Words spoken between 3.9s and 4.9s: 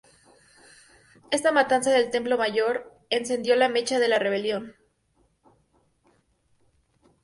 de la rebelión.